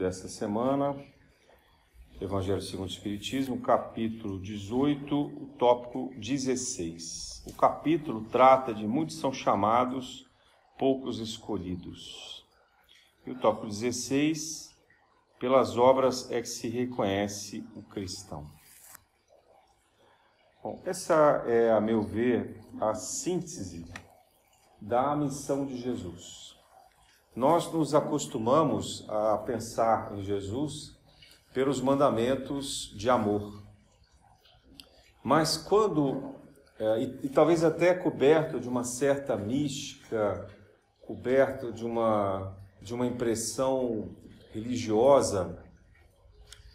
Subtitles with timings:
[0.00, 0.96] dessa semana,
[2.18, 7.44] Evangelho segundo o Espiritismo, capítulo 18, o tópico 16.
[7.46, 10.26] O capítulo trata de muitos são chamados,
[10.78, 12.46] poucos escolhidos.
[13.26, 14.74] E o tópico 16,
[15.38, 18.50] pelas obras é que se reconhece o cristão.
[20.62, 23.84] Bom, essa é, a meu ver, a síntese
[24.80, 26.58] da missão de Jesus.
[27.34, 30.98] Nós nos acostumamos a pensar em Jesus
[31.54, 33.62] pelos mandamentos de amor.
[35.22, 36.34] Mas quando,
[36.78, 40.48] é, e, e, talvez até coberto de uma certa mística,
[41.00, 44.16] coberto de uma, de uma impressão
[44.52, 45.62] religiosa,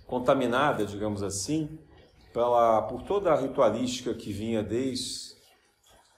[0.08, 1.78] contaminada, digamos assim,
[2.32, 5.35] pela, por toda a ritualística que vinha desde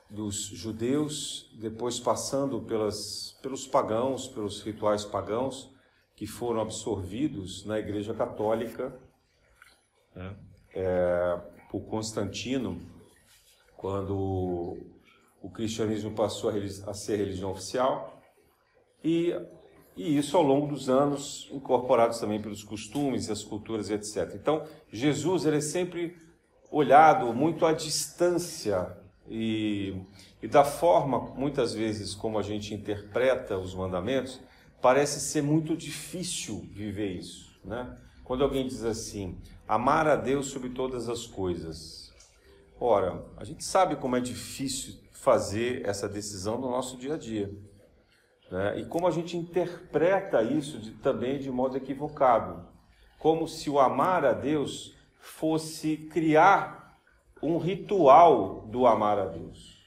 [0.10, 5.70] dos judeus, depois passando pelas, pelos pagãos, pelos rituais pagãos,
[6.16, 8.98] que foram absorvidos na Igreja Católica
[10.16, 10.36] né,
[10.74, 12.82] é, por Constantino,
[13.76, 14.78] quando
[15.42, 16.54] o cristianismo passou a,
[16.90, 18.20] a ser religião oficial,
[19.04, 19.32] e,
[19.96, 24.34] e isso ao longo dos anos, incorporados também pelos costumes as culturas, etc.
[24.36, 26.18] Então, Jesus ele é sempre
[26.72, 28.98] olhado muito à distância
[29.30, 30.02] e,
[30.42, 34.40] e da forma, muitas vezes, como a gente interpreta os mandamentos,
[34.82, 37.60] parece ser muito difícil viver isso.
[37.64, 37.98] Né?
[38.24, 42.14] Quando alguém diz assim, amar a Deus sobre todas as coisas.
[42.80, 47.52] Ora, a gente sabe como é difícil fazer essa decisão no nosso dia a dia.
[48.50, 48.80] Né?
[48.80, 52.66] E como a gente interpreta isso de, também de modo equivocado.
[53.20, 56.87] Como se o amar a Deus fosse criar
[57.42, 59.78] um ritual do amar a Deus.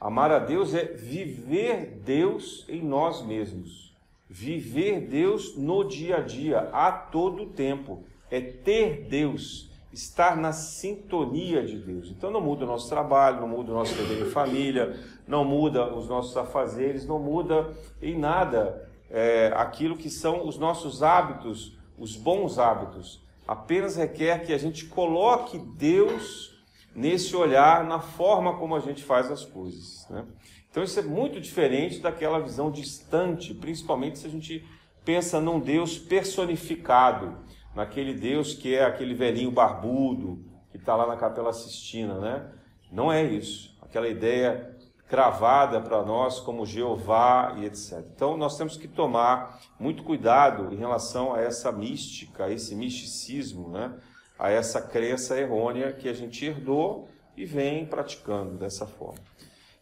[0.00, 3.96] Amar a Deus é viver Deus em nós mesmos.
[4.28, 8.04] Viver Deus no dia a dia, a todo tempo.
[8.30, 12.10] É ter Deus, estar na sintonia de Deus.
[12.10, 15.92] Então não muda o nosso trabalho, não muda o nosso dever em família, não muda
[15.92, 22.14] os nossos afazeres, não muda em nada é, aquilo que são os nossos hábitos, os
[22.14, 26.62] bons hábitos apenas requer que a gente coloque Deus
[26.94, 30.06] nesse olhar, na forma como a gente faz as coisas.
[30.10, 30.26] Né?
[30.70, 34.62] Então isso é muito diferente daquela visão distante, principalmente se a gente
[35.02, 37.38] pensa num Deus personificado,
[37.74, 42.52] naquele Deus que é aquele velhinho barbudo que está lá na Capela Sistina, né?
[42.92, 43.74] Não é isso.
[43.80, 44.76] Aquela ideia
[45.08, 48.04] cravada para nós como Jeová e etc.
[48.14, 53.70] Então nós temos que tomar muito cuidado em relação a essa mística, a esse misticismo,
[53.70, 53.94] né?
[54.38, 59.20] a essa crença errônea que a gente herdou e vem praticando dessa forma.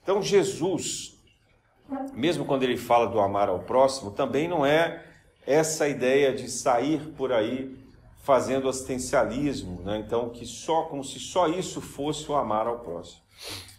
[0.02, 1.20] Então Jesus,
[2.12, 5.04] mesmo quando ele fala do amar ao próximo, também não é
[5.44, 7.76] essa ideia de sair por aí
[8.22, 9.98] fazendo assistencialismo, né?
[10.04, 13.22] então que só como se só isso fosse o amar ao próximo.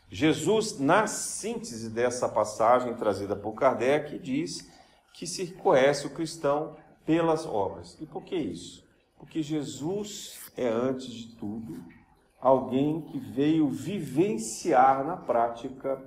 [0.10, 4.70] Jesus, na síntese dessa passagem trazida por Kardec, diz
[5.14, 7.98] que se conhece o cristão pelas obras.
[8.00, 8.86] E por que isso?
[9.18, 11.84] Porque Jesus é, antes de tudo,
[12.42, 16.04] alguém que veio vivenciar na prática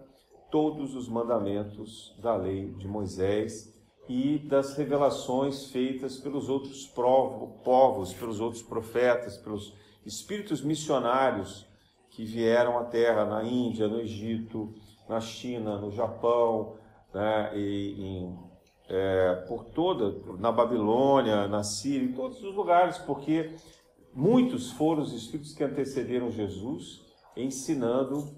[0.50, 3.72] todos os mandamentos da lei de Moisés
[4.08, 9.72] e das revelações feitas pelos outros povos, pelos outros profetas, pelos
[10.04, 11.69] espíritos missionários
[12.10, 14.74] que vieram à Terra na Índia, no Egito,
[15.08, 16.76] na China, no Japão,
[17.14, 18.38] né, e, em,
[18.88, 23.54] é, por toda, na Babilônia, na Síria, em todos os lugares, porque
[24.12, 27.04] muitos foram os espíritos que antecederam Jesus,
[27.36, 28.36] ensinando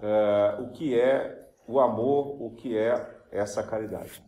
[0.00, 4.22] é, o que é o amor, o que é essa caridade.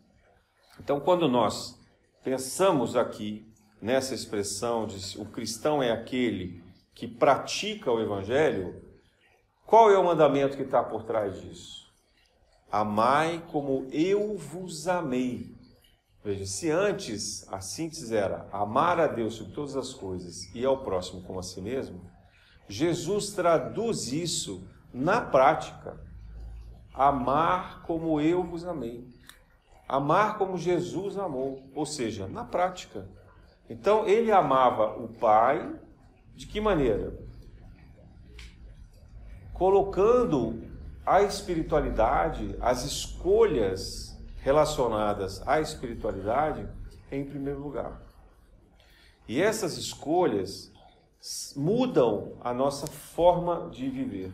[0.81, 1.79] Então, quando nós
[2.23, 3.47] pensamos aqui
[3.81, 6.63] nessa expressão de o cristão é aquele
[6.99, 8.83] que pratica o Evangelho,
[9.65, 11.87] qual é o mandamento que está por trás disso?
[12.73, 15.55] Amai como eu vos amei.
[16.25, 20.83] Veja, se antes a síntese era amar a Deus sobre todas as coisas e ao
[20.83, 22.01] próximo como a si mesmo,
[22.69, 26.01] Jesus traduz isso na prática.
[26.93, 29.07] Amar como eu vos amei.
[29.87, 33.09] Amar como Jesus amou, ou seja, na prática.
[33.71, 35.79] Então ele amava o Pai
[36.39, 37.13] de que maneira?
[39.53, 40.63] Colocando
[41.05, 46.69] a espiritualidade, as escolhas relacionadas à espiritualidade
[47.11, 48.01] em primeiro lugar.
[49.27, 50.73] E essas escolhas
[51.57, 54.33] mudam a nossa forma de viver.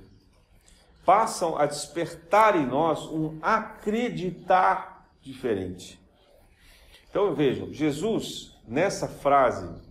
[1.07, 5.99] Passam a despertar em nós um acreditar diferente.
[7.09, 9.84] Então vejam, Jesus nessa frase,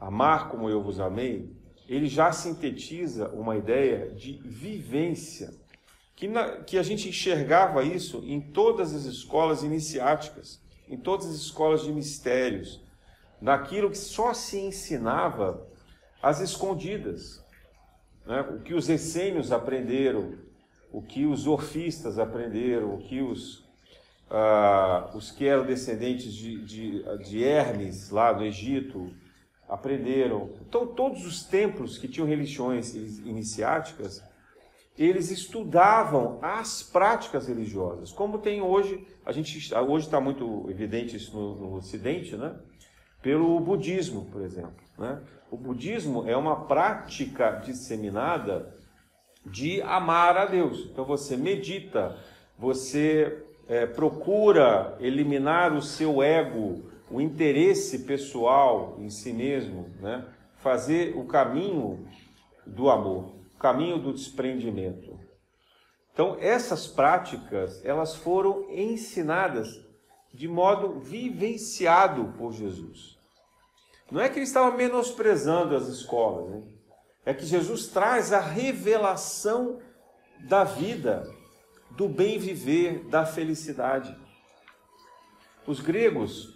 [0.00, 1.50] amar como eu vos amei,
[1.88, 5.54] ele já sintetiza uma ideia de vivência,
[6.14, 11.36] que, na, que a gente enxergava isso em todas as escolas iniciáticas, em todas as
[11.36, 12.80] escolas de mistérios,
[13.40, 15.66] naquilo que só se ensinava
[16.22, 17.44] às escondidas.
[18.24, 18.40] Né?
[18.40, 20.34] O que os essênios aprenderam,
[20.90, 23.64] o que os orfistas aprenderam, o que os,
[24.30, 29.12] ah, os que eram descendentes de, de, de Hermes, lá do Egito,
[29.68, 30.50] aprenderam.
[30.68, 34.22] Então, todos os templos que tinham religiões iniciáticas,
[34.98, 41.36] eles estudavam as práticas religiosas, como tem hoje, a gente hoje está muito evidente isso
[41.36, 42.56] no, no Ocidente, né?
[43.20, 45.20] Pelo budismo, por exemplo, né?
[45.50, 48.74] O budismo é uma prática disseminada
[49.44, 50.88] de amar a Deus.
[50.90, 52.16] Então você medita,
[52.58, 60.26] você é, procura eliminar o seu ego, o interesse pessoal em si mesmo, né?
[60.56, 62.08] fazer o caminho
[62.66, 65.18] do amor, o caminho do desprendimento.
[66.12, 69.68] Então essas práticas elas foram ensinadas
[70.32, 73.16] de modo vivenciado por Jesus.
[74.10, 76.62] Não é que ele estava menosprezando as escolas, né?
[77.24, 79.80] é que Jesus traz a revelação
[80.40, 81.28] da vida,
[81.90, 84.16] do bem viver, da felicidade.
[85.66, 86.55] Os gregos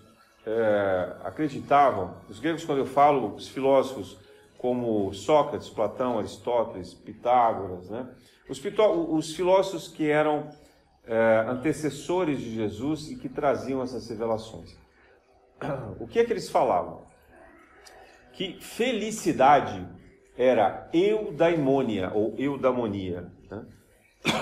[0.50, 4.18] é, acreditavam, os gregos, quando eu falo, os filósofos
[4.58, 8.08] como Sócrates, Platão, Aristóteles, Pitágoras, né?
[8.48, 8.60] os,
[9.08, 10.50] os filósofos que eram
[11.06, 14.76] é, antecessores de Jesus e que traziam essas revelações.
[16.00, 17.10] O que é que eles falavam?
[18.40, 19.86] que felicidade
[20.34, 23.30] era eudaimônia ou eudamonia.
[23.50, 23.66] Né?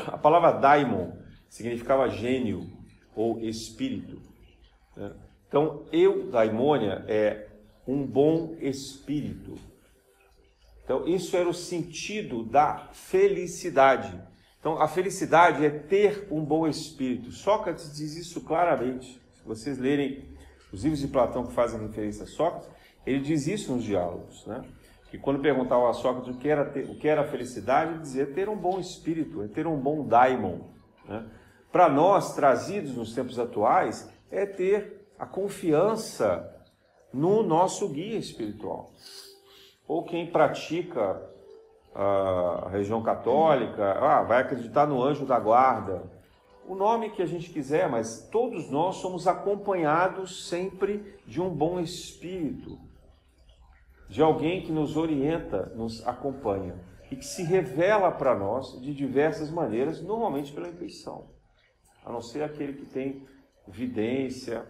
[0.06, 1.10] A palavra daimon
[1.48, 2.70] significava gênio
[3.16, 4.22] ou espírito.
[4.96, 5.12] Né?
[5.48, 7.48] Então, eudaimônia é
[7.86, 9.54] um bom espírito.
[10.84, 14.22] Então, isso era o sentido da felicidade.
[14.60, 17.30] Então, a felicidade é ter um bom espírito.
[17.32, 19.20] Sócrates diz isso claramente.
[19.34, 20.24] Se vocês lerem
[20.72, 22.68] os livros de Platão que fazem referência a Sócrates,
[23.06, 24.62] ele diz isso nos diálogos, né?
[25.10, 28.26] Que quando perguntava a Sócrates o que era, ter, o que era felicidade, ele dizia
[28.26, 30.60] ter um bom espírito, é ter um bom daimon.
[31.06, 31.24] Né?
[31.72, 36.54] Para nós, trazidos nos tempos atuais, é ter a confiança
[37.12, 38.90] no nosso guia espiritual.
[39.86, 41.20] Ou quem pratica
[41.94, 46.02] a religião católica, ah, vai acreditar no anjo da guarda.
[46.66, 51.80] O nome que a gente quiser, mas todos nós somos acompanhados sempre de um bom
[51.80, 52.78] espírito
[54.08, 56.74] de alguém que nos orienta, nos acompanha
[57.10, 61.26] e que se revela para nós de diversas maneiras, normalmente pela intuição,
[62.04, 63.26] a não ser aquele que tem
[63.66, 64.66] vidência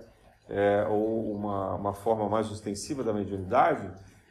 [0.48, 3.90] é, ou uma, uma forma mais ostensiva da mediunidade,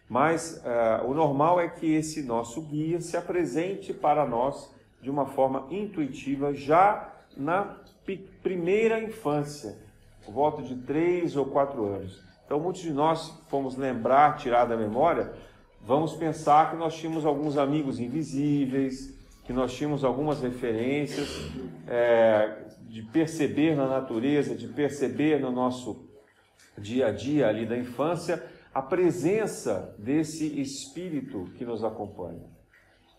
[0.10, 5.26] mas é, o normal é que esse nosso guia se apresente para nós de uma
[5.26, 7.78] forma intuitiva já na
[8.42, 9.78] primeira infância,
[10.26, 12.24] por volta de três ou quatro anos.
[12.46, 15.34] Então, muitos de nós fomos lembrar, tirar da memória,
[15.82, 21.30] vamos pensar que nós tínhamos alguns amigos invisíveis, que nós tínhamos algumas referências,
[21.88, 26.07] é, de perceber na natureza, de perceber no nosso
[26.78, 28.44] dia a dia ali da infância,
[28.74, 32.46] a presença desse espírito que nos acompanha.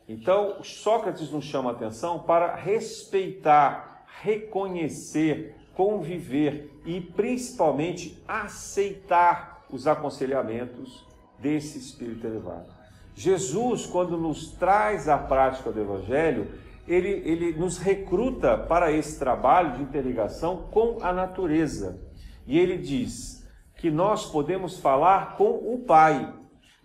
[0.08, 11.06] Então, Sócrates nos chama a atenção para respeitar, reconhecer conviver e principalmente aceitar os aconselhamentos
[11.38, 12.66] desse espírito elevado.
[13.14, 16.48] Jesus, quando nos traz a prática do Evangelho,
[16.88, 22.00] ele, ele nos recruta para esse trabalho de interligação com a natureza.
[22.44, 23.37] E ele diz
[23.78, 26.34] que nós podemos falar com o Pai,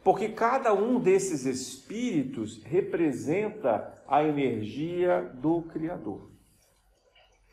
[0.03, 6.29] porque cada um desses espíritos representa a energia do Criador.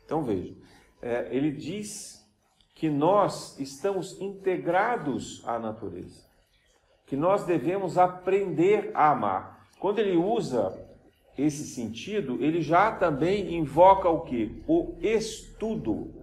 [0.05, 0.55] Então veja,
[1.01, 2.21] é, ele diz
[2.75, 6.23] que nós estamos integrados à natureza,
[7.07, 9.67] que nós devemos aprender a amar.
[9.79, 10.87] Quando ele usa
[11.35, 14.61] esse sentido, ele já também invoca o que?
[14.67, 16.20] O estudo.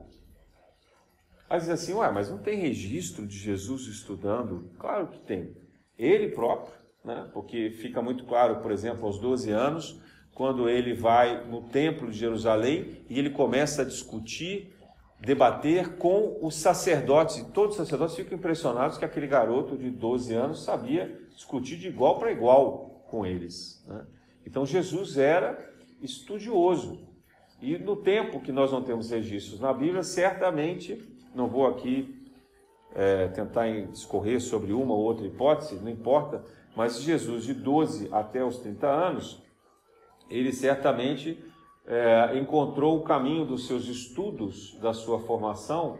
[1.49, 4.71] Aí diz assim, ué, mas não tem registro de Jesus estudando?
[4.78, 5.57] Claro que tem.
[5.97, 6.75] Ele próprio,
[7.05, 7.28] né?
[7.33, 10.00] porque fica muito claro, por exemplo, aos 12 anos,
[10.35, 14.73] quando ele vai no templo de Jerusalém e ele começa a discutir,
[15.21, 17.38] debater com os sacerdotes.
[17.38, 21.88] E todos os sacerdotes ficam impressionados que aquele garoto de 12 anos sabia discutir de
[21.88, 23.85] igual para igual com eles.
[23.88, 24.07] Né?
[24.47, 25.59] Então Jesus era
[26.00, 27.09] estudioso.
[27.61, 32.14] E no tempo que nós não temos registros na Bíblia, certamente, não vou aqui
[32.94, 36.44] é, tentar discorrer sobre uma ou outra hipótese, não importa,
[36.75, 39.42] mas Jesus, de 12 até os 30 anos,
[40.30, 41.42] ele certamente
[41.87, 45.99] é, encontrou o caminho dos seus estudos, da sua formação,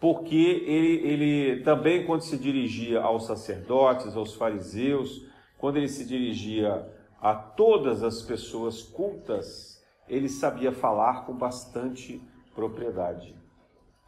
[0.00, 5.24] porque ele, ele também, quando se dirigia aos sacerdotes, aos fariseus,
[5.58, 6.88] quando ele se dirigia
[7.20, 12.20] a todas as pessoas cultas, ele sabia falar com bastante
[12.52, 13.41] propriedade.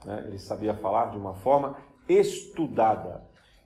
[0.04, 0.24] Né?
[0.26, 1.76] Ele sabia falar de uma forma
[2.08, 3.22] estudada.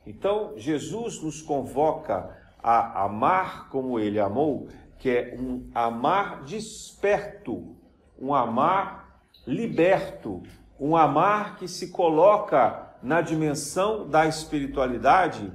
[0.06, 4.68] Então, Jesus nos convoca a amar como ele amou,
[4.98, 7.76] que é um amar desperto,
[8.18, 10.42] um amar liberto,
[10.78, 15.52] um amar que se coloca na dimensão da espiritualidade,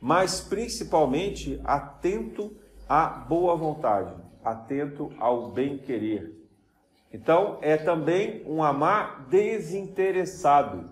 [0.00, 2.54] mas principalmente atento
[2.88, 4.14] à boa vontade,
[4.44, 6.43] atento ao bem-querer.
[7.14, 10.90] Então, é também um amar desinteressado.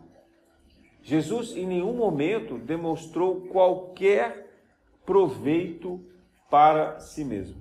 [1.02, 4.48] Jesus em nenhum momento demonstrou qualquer
[5.04, 6.00] proveito
[6.48, 7.60] para si mesmo.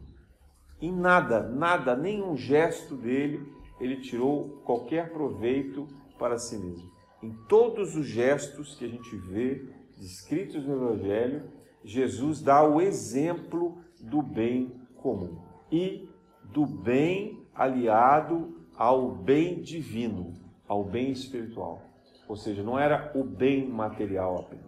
[0.79, 3.43] Em nada, nada, nenhum gesto dele,
[3.79, 5.87] ele tirou qualquer proveito
[6.19, 6.87] para si mesmo.
[7.23, 9.65] Em todos os gestos que a gente vê
[9.97, 11.49] descritos no Evangelho,
[11.83, 15.39] Jesus dá o exemplo do bem comum
[15.71, 16.07] e
[16.43, 20.33] do bem aliado ao bem divino,
[20.67, 21.83] ao bem espiritual.
[22.27, 24.65] Ou seja, não era o bem material apenas.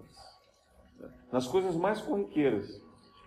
[1.32, 2.80] Nas coisas mais corriqueiras.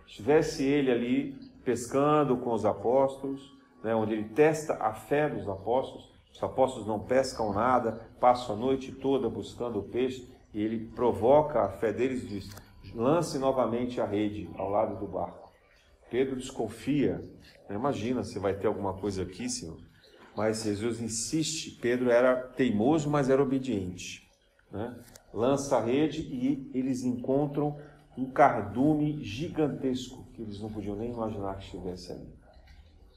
[0.07, 1.33] Estivesse ele ali
[1.65, 6.15] pescando com os apóstolos, né, onde ele testa a fé dos apóstolos.
[6.33, 11.63] Os apóstolos não pescam nada, passam a noite toda buscando o peixe e ele provoca
[11.63, 12.51] a fé deles e diz:
[12.95, 15.46] lance novamente a rede ao lado do barco.
[16.11, 17.19] Pedro desconfia,
[17.69, 19.79] né, imagina se vai ter alguma coisa aqui, Senhor.
[20.37, 21.79] Mas Jesus insiste.
[21.81, 24.31] Pedro era teimoso, mas era obediente.
[24.71, 24.95] Né?
[25.33, 27.79] Lança a rede e eles encontram
[28.17, 32.29] um cardume gigantesco que eles não podiam nem imaginar que estivesse ali.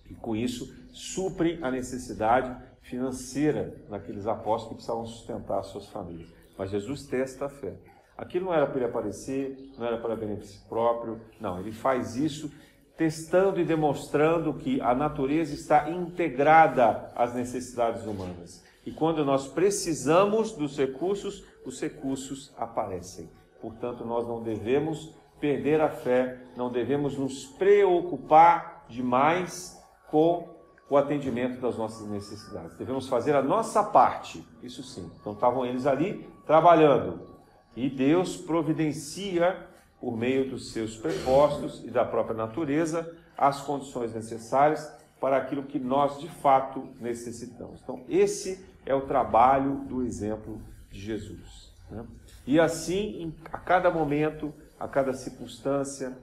[0.09, 6.29] E com isso, suprem a necessidade financeira daqueles apóstolos que precisavam sustentar as suas famílias.
[6.57, 7.77] Mas Jesus testa a fé.
[8.17, 12.51] Aquilo não era para ele aparecer, não era para benefício próprio, não, ele faz isso
[12.99, 18.61] testando e demonstrando que a natureza está integrada às necessidades humanas.
[18.85, 23.29] E quando nós precisamos dos recursos, os recursos aparecem.
[23.61, 30.49] Portanto, nós não devemos perder a fé, não devemos nos preocupar demais com
[30.89, 32.77] o atendimento das nossas necessidades.
[32.77, 35.09] Devemos fazer a nossa parte, isso sim.
[35.21, 37.29] Então estavam eles ali trabalhando
[37.77, 39.68] e Deus providencia
[39.99, 45.79] por meio dos seus prepostos e da própria natureza as condições necessárias para aquilo que
[45.79, 47.81] nós de fato necessitamos.
[47.81, 51.73] Então esse é o trabalho do exemplo de Jesus.
[51.89, 52.05] Né?
[52.47, 56.17] E assim, a cada momento, a cada circunstância,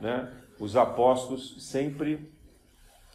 [0.00, 2.30] né, os apóstolos sempre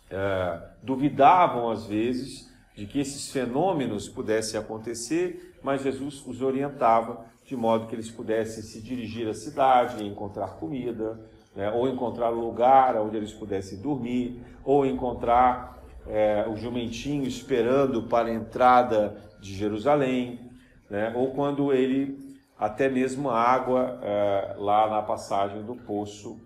[0.10, 7.56] é, duvidavam, às vezes, de que esses fenômenos pudessem acontecer, mas Jesus os orientava de
[7.56, 11.20] modo que eles pudessem se dirigir à cidade e encontrar comida,
[11.56, 18.04] né, ou encontrar um lugar onde eles pudessem dormir, ou encontrar é, o jumentinho esperando
[18.04, 20.52] para a entrada de Jerusalém,
[20.90, 26.40] né, ou quando ele até mesmo água é, lá na passagem do poço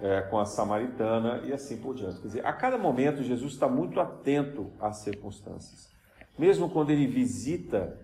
[0.00, 2.20] é, com a samaritana e assim por diante.
[2.20, 5.92] Quer dizer, a cada momento Jesus está muito atento às circunstâncias.
[6.38, 7.98] Mesmo quando ele visita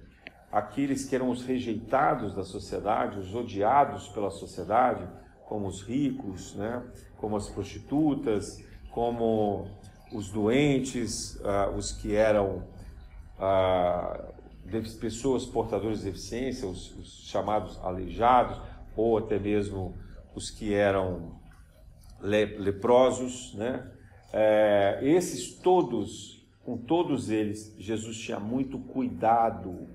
[0.51, 5.07] aqueles que eram os rejeitados da sociedade, os odiados pela sociedade,
[5.47, 6.83] como os ricos, né?
[7.17, 9.69] como as prostitutas, como
[10.13, 12.65] os doentes, uh, os que eram
[13.39, 18.61] uh, pessoas portadoras de deficiência, os, os, chamados aleijados,
[18.97, 19.95] ou até mesmo
[20.35, 21.41] os que eram
[22.21, 23.91] le, leprosos, né?
[24.33, 29.89] É, esses todos, com todos eles, Jesus tinha muito cuidado,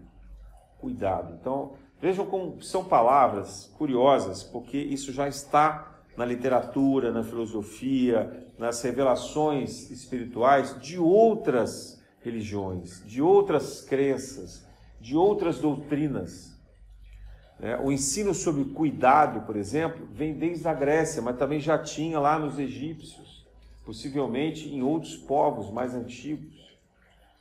[0.86, 1.36] cuidado.
[1.42, 8.84] Então, vejam como são palavras curiosas, porque isso já está na literatura, na filosofia, nas
[8.84, 14.64] revelações espirituais de outras religiões, de outras crenças,
[15.02, 16.56] de outras doutrinas.
[17.60, 22.20] É, o ensino sobre cuidado, por exemplo, vem desde a Grécia, mas também já tinha
[22.20, 23.44] lá nos egípcios,
[23.84, 26.78] possivelmente em outros povos mais antigos,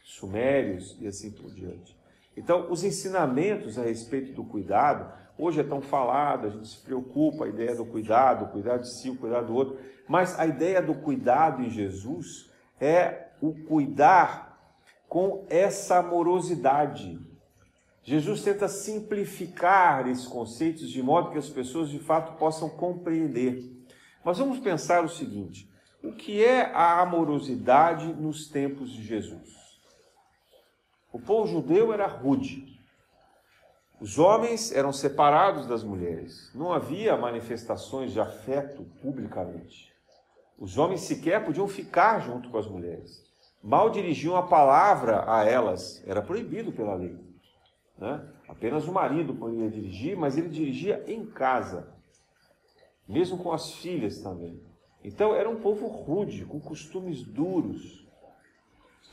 [0.03, 1.94] sumérios e assim por diante.
[2.37, 7.45] Então, os ensinamentos a respeito do cuidado, hoje é tão falado, a gente se preocupa
[7.45, 10.83] a ideia do cuidado, o cuidado de si, o cuidado do outro, mas a ideia
[10.83, 12.51] do cuidado em Jesus
[12.81, 14.55] é o cuidar
[15.09, 17.21] com essa amorosidade,
[18.05, 23.73] Jesus tenta simplificar esses conceitos de modo que as pessoas de fato possam compreender.
[24.23, 25.71] Mas vamos pensar o seguinte:
[26.03, 29.64] o que é a amorosidade nos tempos de Jesus?
[31.15, 32.77] O povo judeu era rude.
[34.01, 36.51] Os homens eram separados das mulheres.
[36.53, 39.95] Não havia manifestações de afeto publicamente.
[40.59, 43.25] Os homens sequer podiam ficar junto com as mulheres.
[43.63, 47.17] Mal dirigiam a palavra a elas, era proibido pela lei.
[47.97, 48.21] Né?
[48.49, 51.95] Apenas o marido poderia dirigir, mas ele dirigia em casa,
[53.07, 54.61] mesmo com as filhas também.
[55.05, 58.04] Então era um povo rude, com costumes duros.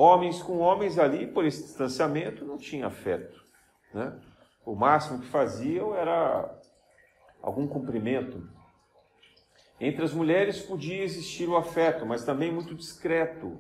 [0.02, 3.40] Homens com homens ali, por esse distanciamento, não tinha afeto.
[3.94, 4.20] Né?
[4.66, 6.60] O máximo que faziam era
[7.40, 8.50] algum cumprimento.
[9.80, 13.60] Entre as mulheres podia existir o afeto, mas também muito discreto.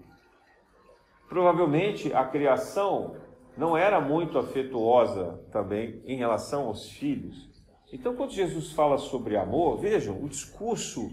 [1.30, 3.18] Provavelmente a criação
[3.56, 7.52] não era muito afetuosa também em relação aos filhos.
[7.94, 11.12] Então, quando Jesus fala sobre amor, vejam o discurso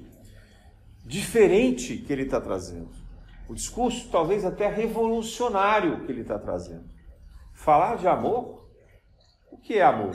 [1.04, 3.07] diferente que ele está trazendo.
[3.48, 6.84] O discurso talvez até revolucionário que ele está trazendo.
[7.54, 8.68] Falar de amor?
[9.50, 10.14] O que é amor?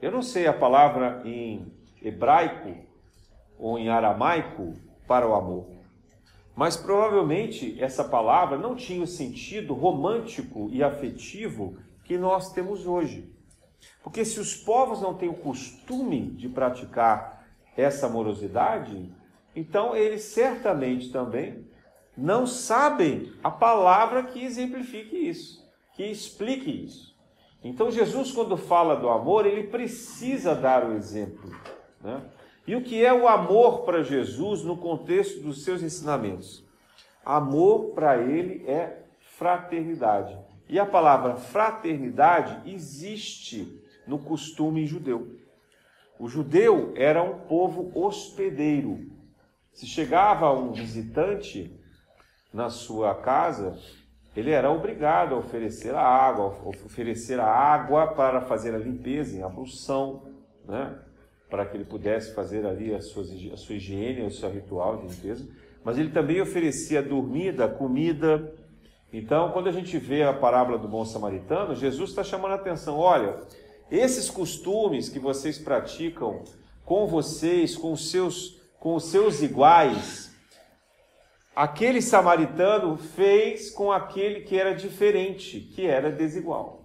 [0.00, 2.76] Eu não sei a palavra em hebraico
[3.58, 4.74] ou em aramaico
[5.06, 5.66] para o amor.
[6.54, 13.32] Mas provavelmente essa palavra não tinha o sentido romântico e afetivo que nós temos hoje.
[14.02, 19.12] Porque se os povos não têm o costume de praticar essa amorosidade,
[19.54, 21.66] então eles certamente também
[22.18, 27.16] não sabem a palavra que exemplifique isso, que explique isso.
[27.62, 31.48] Então Jesus, quando fala do amor, ele precisa dar o exemplo.
[32.02, 32.20] Né?
[32.66, 36.64] E o que é o amor para Jesus no contexto dos seus ensinamentos?
[37.24, 40.36] Amor para ele é fraternidade.
[40.68, 45.38] E a palavra fraternidade existe no costume judeu.
[46.18, 49.08] O judeu era um povo hospedeiro.
[49.72, 51.77] Se chegava um visitante
[52.52, 53.78] na sua casa,
[54.36, 59.46] ele era obrigado a oferecer a água, oferecer a água para fazer a limpeza, a
[59.46, 60.22] ablução,
[60.66, 60.98] né?
[61.50, 65.08] para que ele pudesse fazer ali a sua, a sua higiene, o seu ritual de
[65.08, 65.48] limpeza.
[65.82, 68.52] Mas ele também oferecia dormida, comida.
[69.12, 72.98] Então, quando a gente vê a parábola do bom samaritano, Jesus está chamando a atenção:
[72.98, 73.36] olha,
[73.90, 76.42] esses costumes que vocês praticam
[76.84, 80.27] com vocês, com os seus, com os seus iguais,
[81.58, 86.84] aquele samaritano fez com aquele que era diferente, que era desigual.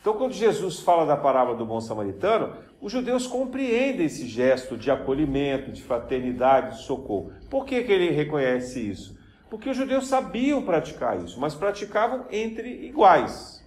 [0.00, 4.88] Então, quando Jesus fala da parábola do bom samaritano, os judeus compreendem esse gesto de
[4.88, 7.32] acolhimento, de fraternidade, de socorro.
[7.50, 9.18] Por que, que ele reconhece isso?
[9.50, 13.66] Porque os judeus sabiam praticar isso, mas praticavam entre iguais,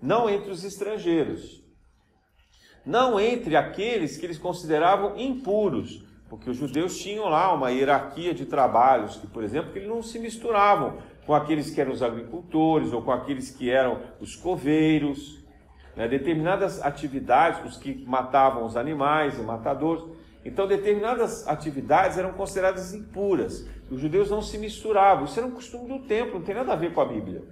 [0.00, 1.62] não entre os estrangeiros,
[2.82, 8.46] não entre aqueles que eles consideravam impuros, porque os judeus tinham lá uma hierarquia de
[8.46, 12.92] trabalhos, que, por exemplo, que eles não se misturavam com aqueles que eram os agricultores
[12.92, 15.44] ou com aqueles que eram os coveiros.
[15.96, 16.06] Né?
[16.06, 20.04] Determinadas atividades, os que matavam os animais, os matadores,
[20.44, 23.66] então determinadas atividades eram consideradas impuras.
[23.90, 25.24] Os judeus não se misturavam.
[25.24, 27.42] Isso era um costume do templo, não tem nada a ver com a Bíblia.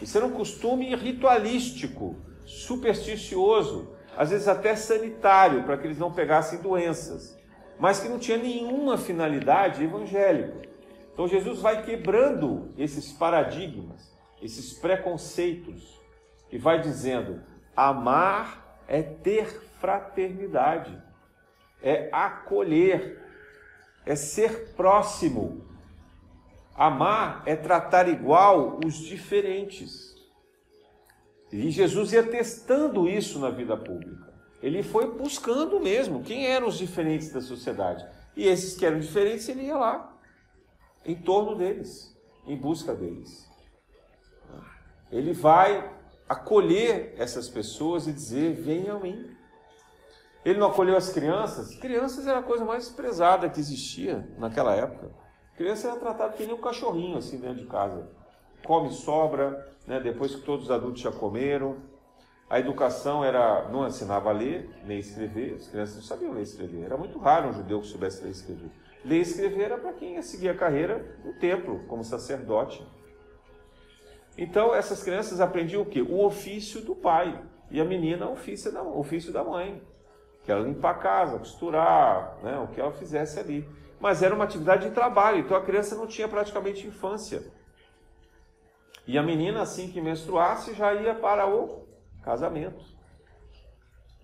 [0.00, 6.58] Isso era um costume ritualístico, supersticioso, às vezes até sanitário, para que eles não pegassem
[6.60, 7.36] doenças,
[7.78, 10.66] mas que não tinha nenhuma finalidade evangélica.
[11.12, 16.00] Então Jesus vai quebrando esses paradigmas, esses preconceitos,
[16.50, 17.42] e vai dizendo:
[17.74, 19.46] amar é ter
[19.80, 20.96] fraternidade,
[21.82, 23.22] é acolher,
[24.04, 25.64] é ser próximo.
[26.74, 30.14] Amar é tratar igual os diferentes.
[31.50, 34.15] E Jesus ia testando isso na vida pública.
[34.62, 38.06] Ele foi buscando mesmo quem eram os diferentes da sociedade.
[38.34, 40.14] E esses que eram diferentes, ele ia lá,
[41.04, 42.16] em torno deles,
[42.46, 43.48] em busca deles.
[45.10, 45.92] Ele vai
[46.28, 49.30] acolher essas pessoas e dizer: venham a mim.
[50.44, 51.74] Ele não acolheu as crianças?
[51.76, 55.10] Crianças era a coisa mais desprezada que existia naquela época.
[55.56, 58.08] Criança era tratada que nem um cachorrinho assim dentro de casa.
[58.64, 61.78] Come sobra, né, depois que todos os adultos já comeram.
[62.48, 65.54] A educação era não ensinava a ler nem escrever.
[65.54, 66.84] As crianças não sabiam ler e escrever.
[66.84, 68.70] Era muito raro um judeu que soubesse ler e escrever.
[69.04, 72.86] Ler e escrever era para quem ia seguir a carreira no templo, como sacerdote.
[74.38, 76.00] Então essas crianças aprendiam o quê?
[76.02, 77.42] O ofício do pai.
[77.68, 79.82] E a menina o ofício da, ofício da mãe.
[80.44, 83.68] Que era limpar a casa, costurar, né, o que ela fizesse ali.
[83.98, 87.42] Mas era uma atividade de trabalho, então a criança não tinha praticamente infância.
[89.04, 91.85] E a menina, assim que menstruasse, já ia para o
[92.26, 92.84] casamento.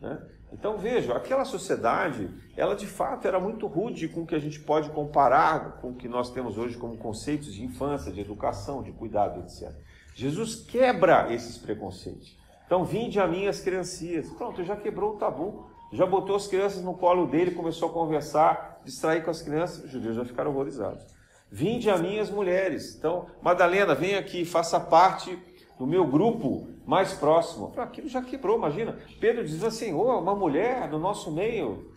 [0.01, 0.21] Né?
[0.53, 4.59] Então veja, aquela sociedade, ela de fato era muito rude com o que a gente
[4.59, 8.91] pode comparar com o que nós temos hoje como conceitos de infância, de educação, de
[8.91, 9.73] cuidado, etc.
[10.15, 12.37] Jesus quebra esses preconceitos.
[12.67, 14.29] Então, vinde a mim as criancinhas.
[14.31, 15.71] Pronto, já quebrou o tabu.
[15.93, 19.85] Já botou as crianças no colo dele, começou a conversar, distrair com as crianças.
[19.85, 21.05] Os judeus já ficaram horrorizados.
[21.51, 22.97] Vinde a mim as mulheres.
[22.97, 25.39] Então, Madalena, vem aqui, faça parte
[25.79, 27.73] do meu grupo mais próximo.
[27.77, 28.99] Aquilo já quebrou, imagina.
[29.21, 31.93] Pedro diz assim: oh, uma mulher no nosso meio.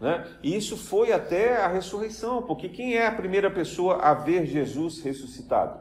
[0.00, 0.26] Né?
[0.42, 5.00] E isso foi até a ressurreição, porque quem é a primeira pessoa a ver Jesus
[5.00, 5.80] ressuscitado?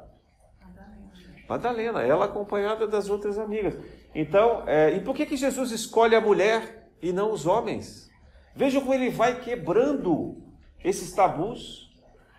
[0.59, 3.75] Madalena, Madalena ela acompanhada das outras amigas.
[4.13, 8.11] Então, é, e por que, que Jesus escolhe a mulher e não os homens?
[8.55, 10.37] Vejam como ele vai quebrando
[10.83, 11.91] esses tabus,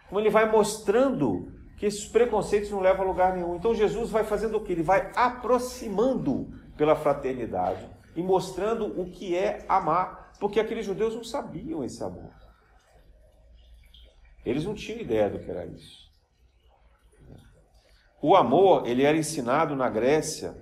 [0.09, 1.52] como ele vai mostrando
[1.83, 3.57] que esses preconceitos não levam a lugar nenhum.
[3.57, 4.71] Então Jesus vai fazendo o que?
[4.71, 11.25] Ele vai aproximando pela fraternidade e mostrando o que é amar, porque aqueles judeus não
[11.25, 12.31] sabiam esse amor.
[14.47, 16.09] Eles não tinham ideia do que era isso.
[18.23, 20.57] O amor, ele era ensinado na Grécia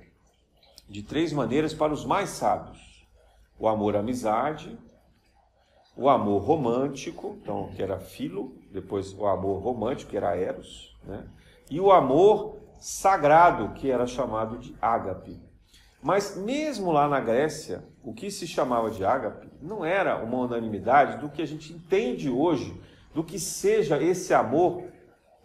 [0.89, 3.07] de três maneiras para os mais sábios:
[3.59, 4.79] o amor amizade,
[5.95, 11.27] o amor romântico, então que era filo, depois o amor romântico, que era eros, né?
[11.71, 15.41] e o amor sagrado, que era chamado de ágape.
[16.03, 21.19] Mas mesmo lá na Grécia, o que se chamava de ágape não era uma unanimidade
[21.19, 22.81] do que a gente entende hoje,
[23.15, 24.85] do que seja esse amor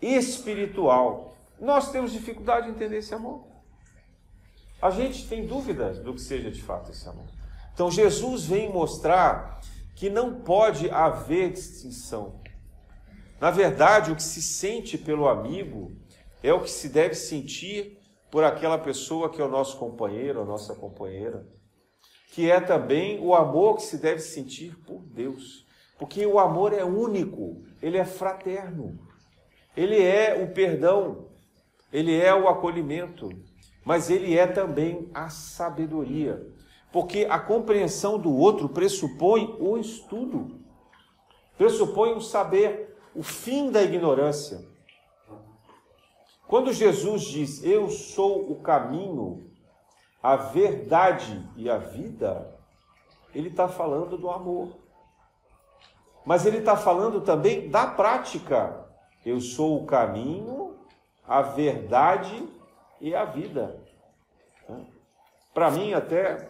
[0.02, 1.36] espiritual.
[1.60, 3.46] Nós temos dificuldade de entender esse amor.
[4.82, 7.26] A gente tem dúvidas do que seja de fato esse amor.
[7.74, 9.60] Então Jesus vem mostrar
[9.96, 12.40] que não pode haver distinção.
[13.40, 15.92] Na verdade, o que se sente pelo amigo
[16.42, 18.00] é o que se deve sentir
[18.32, 21.48] por aquela pessoa que é o nosso companheiro, a nossa companheira,
[22.32, 25.66] que é também o amor que se deve sentir por Deus.
[25.98, 29.00] Porque o amor é único, ele é fraterno,
[29.76, 31.30] ele é o perdão,
[31.92, 33.30] ele é o acolhimento,
[33.86, 36.54] mas ele é também a sabedoria
[36.96, 40.62] porque a compreensão do outro pressupõe o estudo,
[41.58, 44.64] pressupõe o saber, o fim da ignorância.
[46.48, 49.50] Quando Jesus diz, Eu sou o caminho,
[50.22, 52.54] a verdade e a vida,
[53.34, 54.76] ele está falando do amor.
[56.26, 58.86] Mas ele está falando também da prática.
[59.26, 60.76] Eu sou o caminho,
[61.28, 62.48] a verdade
[63.00, 63.80] e a vida.
[65.54, 66.50] Para mim, até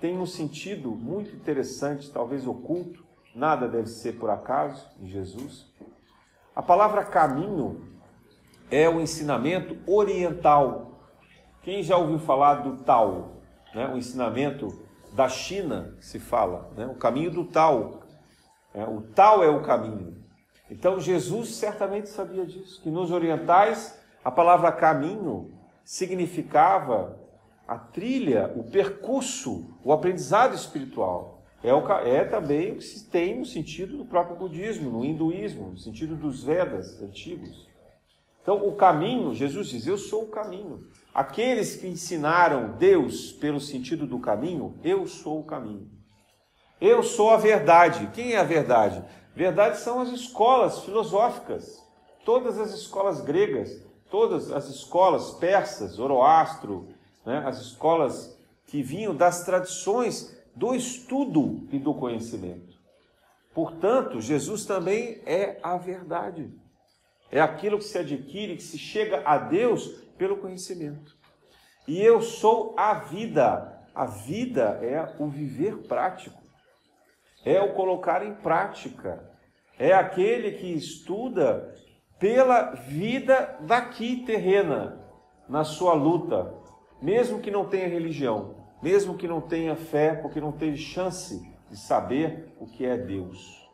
[0.00, 5.69] tem um sentido muito interessante, talvez oculto, nada deve ser por acaso em Jesus.
[6.54, 7.88] A palavra caminho
[8.70, 11.00] é o ensinamento oriental.
[11.62, 13.42] Quem já ouviu falar do Tao?
[13.74, 13.86] Né?
[13.86, 14.68] O ensinamento
[15.12, 16.86] da China se fala, né?
[16.86, 18.00] o caminho do Tao.
[18.74, 20.16] É, o Tao é o caminho.
[20.68, 25.52] Então Jesus certamente sabia disso, que nos orientais a palavra caminho
[25.84, 27.18] significava
[27.66, 31.29] a trilha, o percurso, o aprendizado espiritual.
[31.62, 35.70] É, o, é também o que se tem no sentido do próprio budismo, no hinduísmo,
[35.70, 37.68] no sentido dos Vedas antigos.
[38.42, 40.88] Então, o caminho, Jesus diz: Eu sou o caminho.
[41.14, 45.90] Aqueles que ensinaram Deus pelo sentido do caminho, eu sou o caminho.
[46.80, 48.10] Eu sou a verdade.
[48.14, 49.04] Quem é a verdade?
[49.34, 51.82] Verdade são as escolas filosóficas,
[52.24, 53.70] todas as escolas gregas,
[54.10, 56.88] todas as escolas persas, Zoroastro,
[57.24, 62.78] né, as escolas que vinham das tradições do estudo e do conhecimento.
[63.54, 66.52] Portanto, Jesus também é a verdade.
[67.30, 69.86] É aquilo que se adquire, que se chega a Deus
[70.16, 71.16] pelo conhecimento.
[71.86, 73.78] E eu sou a vida.
[73.94, 76.40] A vida é o viver prático,
[77.44, 79.28] é o colocar em prática,
[79.76, 81.74] é aquele que estuda
[82.18, 85.00] pela vida daqui terrena,
[85.48, 86.54] na sua luta,
[87.02, 91.40] mesmo que não tenha religião, mesmo que não tenha fé, porque não teve chance
[91.70, 93.68] de saber o que é Deus.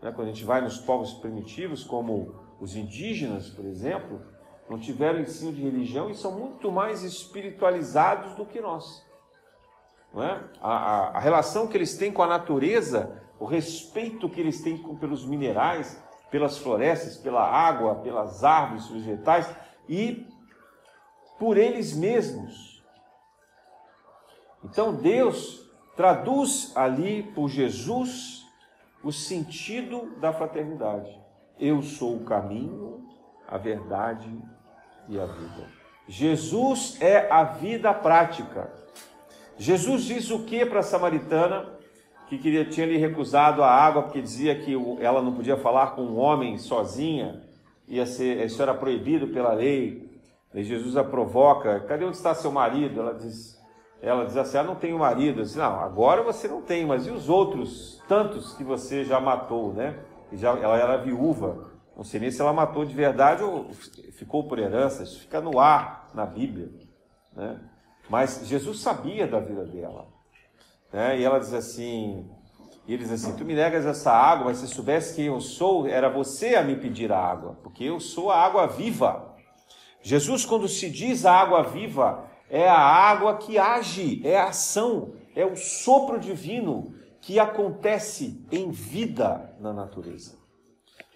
[0.00, 0.12] Né?
[0.12, 4.20] Quando a gente vai nos povos primitivos, como os indígenas, por exemplo,
[4.68, 9.04] não tiveram ensino de religião e são muito mais espiritualizados do que nós.
[10.14, 10.40] É?
[10.60, 14.76] a, a, a relação que eles têm com a natureza, o respeito que eles têm
[14.98, 15.98] pelos minerais,
[16.30, 19.50] pelas florestas, pela água, pelas árvores, vegetais
[19.88, 20.26] e
[21.38, 22.71] por eles mesmos.
[24.64, 28.46] Então Deus traduz ali por Jesus
[29.02, 31.20] o sentido da fraternidade.
[31.58, 33.04] Eu sou o caminho,
[33.46, 34.28] a verdade
[35.08, 35.66] e a vida.
[36.08, 38.72] Jesus é a vida prática.
[39.56, 41.78] Jesus diz o que para a samaritana
[42.28, 46.02] que queria, tinha lhe recusado a água porque dizia que ela não podia falar com
[46.02, 47.42] um homem sozinha,
[47.86, 50.10] ia ser, isso era proibido pela lei.
[50.54, 53.00] E Jesus a provoca: cadê onde está seu marido?
[53.00, 53.61] Ela diz,
[54.02, 55.42] ela diz assim: ah, não tenho marido.
[55.42, 59.72] Diz, não, agora você não tem, mas e os outros tantos que você já matou,
[59.72, 59.98] né?
[60.32, 61.70] E já, ela era viúva.
[61.96, 63.70] Não sei nem se ela matou de verdade ou
[64.18, 65.04] ficou por herança.
[65.04, 66.70] Isso fica no ar na Bíblia,
[67.32, 67.60] né?
[68.10, 70.06] Mas Jesus sabia da vida dela.
[70.92, 71.20] Né?
[71.20, 72.28] E ela diz assim,
[72.86, 75.86] e ele diz assim, tu me negas essa água, mas se soubesse quem eu sou,
[75.86, 79.34] era você a me pedir a água, porque eu sou a água viva.
[80.02, 85.14] Jesus, quando se diz a água viva, é a água que age, é a ação,
[85.34, 90.36] é o sopro divino que acontece em vida na natureza.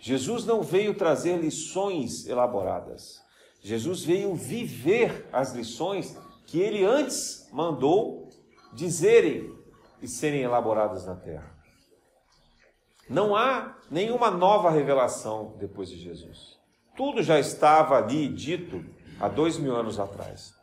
[0.01, 3.22] Jesus não veio trazer lições elaboradas.
[3.61, 8.31] Jesus veio viver as lições que ele antes mandou
[8.72, 9.55] dizerem
[10.01, 11.55] e serem elaboradas na terra.
[13.11, 16.57] Não há nenhuma nova revelação depois de Jesus.
[16.96, 18.83] Tudo já estava ali dito
[19.20, 20.56] há dois mil anos atrás.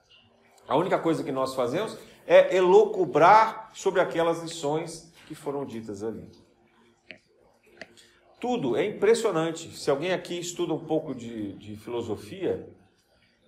[0.67, 6.30] A única coisa que nós fazemos é elocubrar sobre aquelas lições que foram ditas ali.
[8.39, 9.76] Tudo é impressionante.
[9.78, 12.67] Se alguém aqui estuda um pouco de, de filosofia,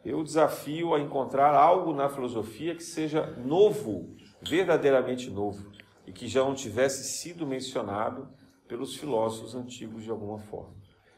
[0.03, 5.71] eu desafio a encontrar algo na filosofia que seja novo, verdadeiramente novo,
[6.05, 8.27] e que já não tivesse sido mencionado
[8.67, 10.73] pelos filósofos antigos de alguma forma.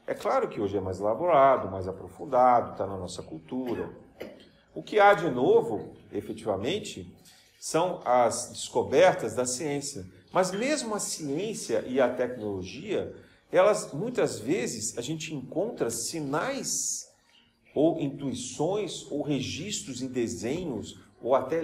[0.06, 3.90] É claro que hoje é mais elaborado, mais aprofundado, está na nossa cultura.
[4.78, 7.12] O que há de novo, efetivamente,
[7.60, 10.06] são as descobertas da ciência.
[10.32, 13.12] Mas mesmo a ciência e a tecnologia,
[13.52, 17.12] elas muitas vezes a gente encontra sinais
[17.74, 21.60] ou intuições ou registros em desenhos ou até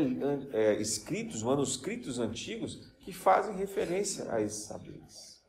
[0.52, 5.40] é, escritos, manuscritos antigos que fazem referência a esses saberes.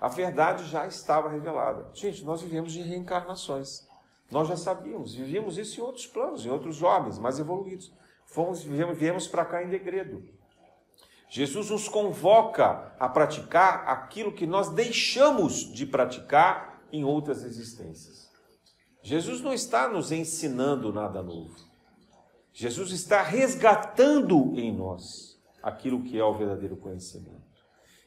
[0.00, 1.90] A verdade já estava revelada.
[1.92, 3.89] Gente, nós vivemos de reencarnações.
[4.30, 7.92] Nós já sabíamos, vivíamos isso em outros planos, em outros homens mais evoluídos.
[8.26, 10.22] Fomos, viemos, viemos para cá em degredo.
[11.28, 18.30] Jesus nos convoca a praticar aquilo que nós deixamos de praticar em outras existências.
[19.02, 21.56] Jesus não está nos ensinando nada novo.
[22.52, 27.40] Jesus está resgatando em nós aquilo que é o verdadeiro conhecimento.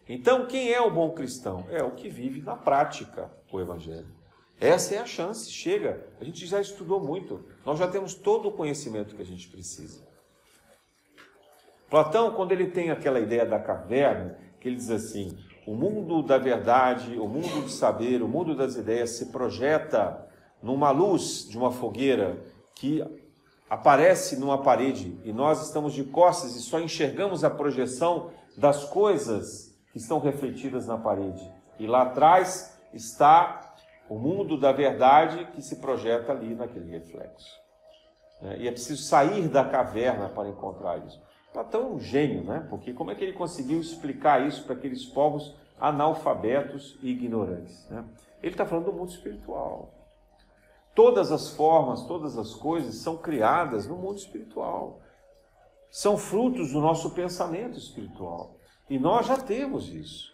[0.08, 1.66] Então, quem é o bom cristão?
[1.70, 4.23] É o que vive na prática o Evangelho.
[4.64, 6.08] Essa é a chance, chega.
[6.22, 10.08] A gente já estudou muito, nós já temos todo o conhecimento que a gente precisa.
[11.90, 16.38] Platão, quando ele tem aquela ideia da caverna, que ele diz assim: o mundo da
[16.38, 20.26] verdade, o mundo do saber, o mundo das ideias se projeta
[20.62, 22.42] numa luz de uma fogueira
[22.74, 23.04] que
[23.70, 29.78] aparece numa parede e nós estamos de costas e só enxergamos a projeção das coisas
[29.92, 31.52] que estão refletidas na parede.
[31.78, 33.63] E lá atrás está
[34.14, 37.50] o mundo da verdade que se projeta ali naquele reflexo.
[38.44, 41.20] É, e é preciso sair da caverna para encontrar isso.
[41.52, 42.68] Platão é um gênio, né?
[42.70, 47.90] Porque como é que ele conseguiu explicar isso para aqueles povos analfabetos e ignorantes?
[47.90, 48.06] Né?
[48.44, 49.92] Ele está falando do mundo espiritual.
[50.94, 55.00] Todas as formas, todas as coisas são criadas no mundo espiritual.
[55.90, 58.58] São frutos do nosso pensamento espiritual.
[58.88, 60.32] E nós já temos isso.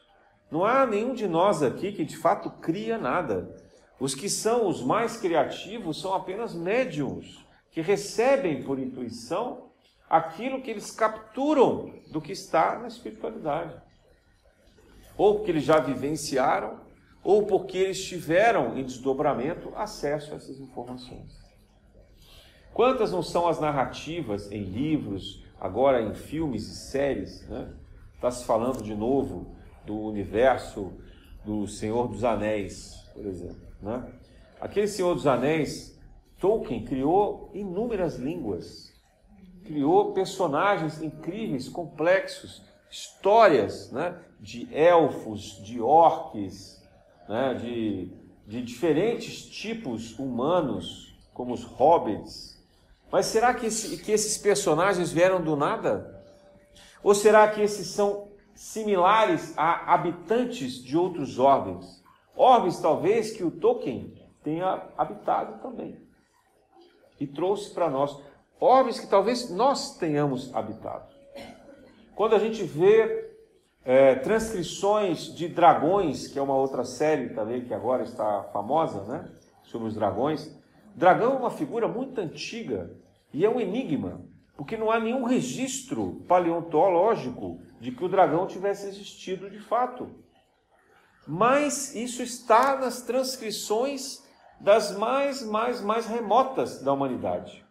[0.52, 3.69] Não há nenhum de nós aqui que de fato cria nada.
[4.00, 9.70] Os que são os mais criativos são apenas médiums, que recebem por intuição
[10.10, 13.76] aquilo que eles capturam do que está na espiritualidade.
[15.18, 16.80] Ou porque eles já vivenciaram,
[17.24, 21.38] ou porque eles tiveram em desdobramento acesso a essas informações.
[22.74, 27.74] Quantas não são as narrativas em livros, agora em filmes e séries, né?
[28.16, 30.94] Está se falando de novo do universo
[31.44, 33.69] do Senhor dos Anéis, por exemplo.
[33.82, 34.04] Né?
[34.60, 35.98] Aquele Senhor dos Anéis,
[36.40, 38.94] Tolkien criou inúmeras línguas,
[39.64, 44.18] criou personagens incríveis, complexos, histórias né?
[44.40, 46.80] de elfos, de orques,
[47.30, 48.12] né, de,
[48.48, 52.58] de diferentes tipos humanos, como os hobbits.
[53.12, 56.24] Mas será que, esse, que esses personagens vieram do nada?
[57.04, 62.04] Ou será que esses são similares a habitantes de outros orbes?
[62.40, 66.00] Orbes, talvez, que o Tolkien tenha habitado também.
[67.20, 68.18] E trouxe para nós.
[68.58, 71.14] Orbes que talvez nós tenhamos habitado.
[72.16, 73.30] Quando a gente vê
[73.84, 79.30] é, transcrições de dragões, que é uma outra série também que agora está famosa, né?
[79.64, 80.58] Sobre os dragões.
[80.96, 82.90] Dragão é uma figura muito antiga
[83.34, 84.22] e é um enigma,
[84.56, 90.10] porque não há nenhum registro paleontológico de que o dragão tivesse existido de fato.
[91.32, 94.28] Mas isso está nas transcrições
[94.60, 97.64] das mais, mais, mais remotas da humanidade.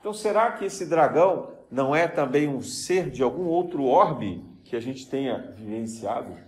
[0.00, 4.74] Então, será que esse dragão não é também um ser de algum outro orbe que
[4.74, 6.38] a gente tenha vivenciado?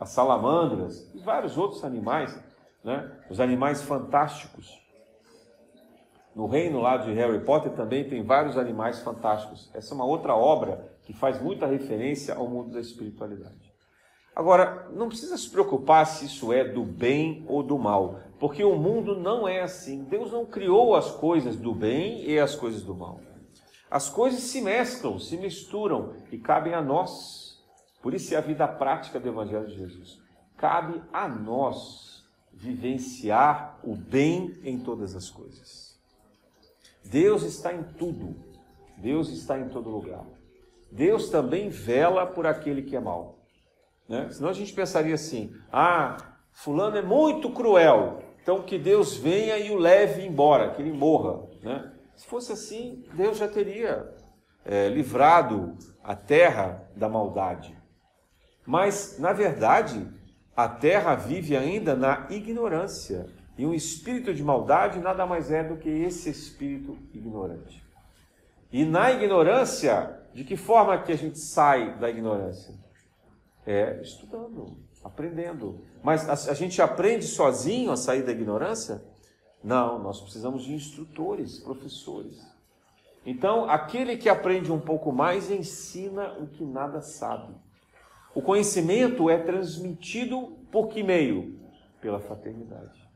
[0.00, 2.36] As salamandras e vários outros animais,
[2.82, 3.16] né?
[3.30, 4.84] os animais fantásticos.
[6.34, 9.70] No reino lá de Harry Potter também tem vários animais fantásticos.
[9.72, 13.67] Essa é uma outra obra que faz muita referência ao mundo da espiritualidade.
[14.38, 18.76] Agora, não precisa se preocupar se isso é do bem ou do mal, porque o
[18.76, 20.04] mundo não é assim.
[20.04, 23.20] Deus não criou as coisas do bem e as coisas do mal.
[23.90, 27.60] As coisas se mesclam, se misturam e cabem a nós.
[28.00, 30.20] Por isso é a vida prática do Evangelho de Jesus.
[30.56, 35.98] Cabe a nós vivenciar o bem em todas as coisas.
[37.04, 38.36] Deus está em tudo.
[38.98, 40.24] Deus está em todo lugar.
[40.92, 43.38] Deus também vela por aquele que é mau.
[44.08, 44.28] Né?
[44.30, 46.16] Senão a gente pensaria assim: ah,
[46.52, 51.46] Fulano é muito cruel, então que Deus venha e o leve embora, que ele morra.
[51.62, 51.92] Né?
[52.16, 54.08] Se fosse assim, Deus já teria
[54.64, 57.76] é, livrado a terra da maldade.
[58.66, 60.06] Mas, na verdade,
[60.56, 63.26] a terra vive ainda na ignorância.
[63.56, 67.82] E um espírito de maldade nada mais é do que esse espírito ignorante.
[68.70, 72.74] E na ignorância, de que forma que a gente sai da ignorância?
[73.70, 75.84] É estudando, aprendendo.
[76.02, 79.04] Mas a, a gente aprende sozinho a sair da ignorância?
[79.62, 82.40] Não, nós precisamos de instrutores, professores.
[83.26, 87.54] Então, aquele que aprende um pouco mais ensina o que nada sabe.
[88.34, 91.60] O conhecimento é transmitido por que meio?
[92.00, 93.06] Pela fraternidade.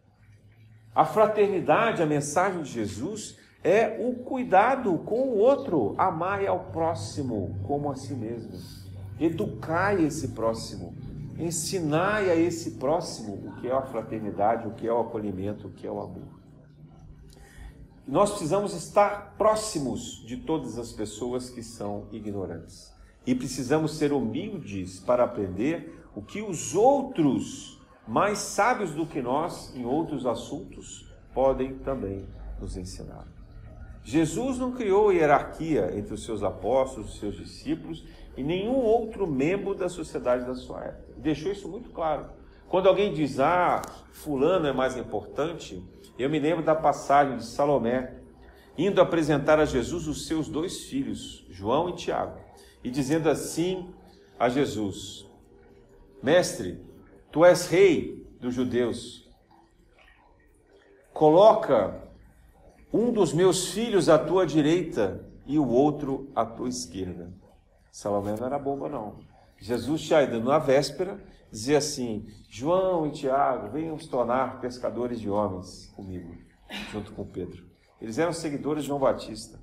[0.94, 7.58] A fraternidade, a mensagem de Jesus, é o cuidado com o outro, amar ao próximo
[7.66, 8.81] como a si mesmo,
[9.24, 10.94] educar esse próximo,
[11.38, 15.72] ensinar a esse próximo o que é a fraternidade, o que é o acolhimento, o
[15.72, 16.40] que é o amor.
[18.06, 22.92] Nós precisamos estar próximos de todas as pessoas que são ignorantes
[23.24, 29.74] e precisamos ser humildes para aprender o que os outros mais sábios do que nós
[29.76, 32.26] em outros assuntos, podem também
[32.60, 33.26] nos ensinar.
[34.04, 38.04] Jesus não criou hierarquia entre os seus apóstolos, os seus discípulos
[38.36, 41.14] e nenhum outro membro da sociedade da sua época.
[41.16, 42.26] Deixou isso muito claro.
[42.68, 45.82] Quando alguém diz, ah, fulano é mais importante,
[46.18, 48.14] eu me lembro da passagem de Salomé,
[48.76, 52.38] indo apresentar a Jesus os seus dois filhos, João e Tiago,
[52.82, 53.90] e dizendo assim
[54.38, 55.26] a Jesus:
[56.22, 56.80] Mestre,
[57.32, 59.26] Tu és rei dos judeus.
[61.14, 62.01] Coloca
[62.92, 67.32] um dos meus filhos à tua direita e o outro à tua esquerda.
[67.90, 69.16] Salomé não era boba, não.
[69.58, 71.18] Jesus já na véspera
[71.50, 76.34] dizia assim: João e Tiago, venham se tornar pescadores de homens comigo,
[76.90, 77.64] junto com Pedro.
[78.00, 79.58] Eles eram seguidores de João Batista.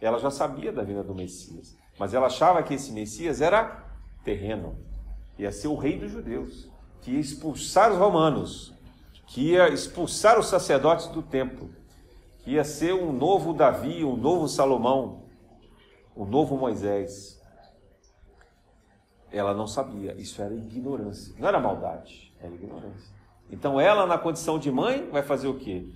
[0.00, 3.86] Ela já sabia da vinda do Messias, mas ela achava que esse Messias era
[4.24, 4.76] terreno,
[5.38, 8.72] ia ser o rei dos judeus que ia expulsar os romanos,
[9.26, 11.68] que ia expulsar os sacerdotes do templo,
[12.42, 15.22] que ia ser um novo Davi, um novo Salomão,
[16.16, 17.40] um novo Moisés.
[19.30, 23.14] Ela não sabia, isso era ignorância, não era maldade, era ignorância.
[23.50, 25.86] Então ela, na condição de mãe, vai fazer o quê?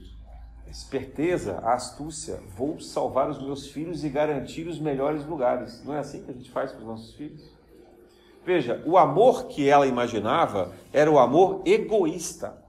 [0.67, 5.85] A esperteza, a astúcia, vou salvar os meus filhos e garantir os melhores lugares.
[5.85, 7.43] Não é assim que a gente faz com os nossos filhos?
[8.45, 12.66] Veja, o amor que ela imaginava era o amor egoísta.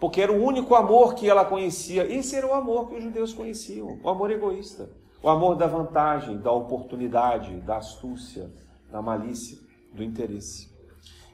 [0.00, 2.04] Porque era o único amor que ela conhecia.
[2.04, 4.88] Esse era o amor que os judeus conheciam, o amor egoísta.
[5.20, 8.50] O amor da vantagem, da oportunidade, da astúcia,
[8.90, 9.58] da malícia,
[9.92, 10.72] do interesse.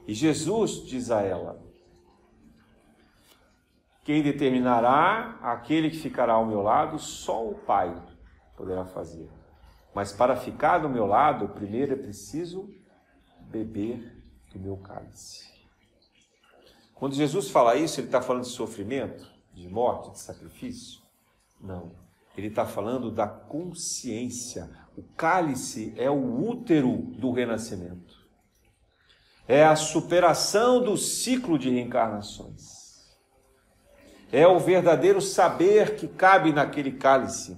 [0.07, 1.61] E Jesus diz a ela:
[4.03, 7.95] Quem determinará aquele que ficará ao meu lado, só o Pai
[8.57, 9.29] poderá fazer.
[9.95, 12.69] Mas para ficar do meu lado, primeiro é preciso
[13.41, 14.17] beber
[14.53, 15.54] do meu cálice.
[17.05, 21.03] Quando Jesus fala isso, ele está falando de sofrimento, de morte, de sacrifício?
[21.61, 21.93] Não.
[22.35, 24.71] Ele está falando da consciência.
[24.97, 28.27] O cálice é o útero do renascimento.
[29.47, 33.15] É a superação do ciclo de reencarnações.
[34.33, 37.55] É o verdadeiro saber que cabe naquele cálice,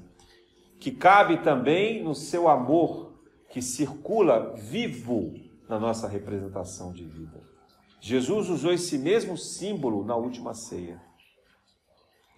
[0.80, 3.12] que cabe também no seu amor,
[3.48, 5.34] que circula vivo
[5.68, 7.55] na nossa representação de vida.
[8.00, 11.00] Jesus usou esse mesmo símbolo na última ceia.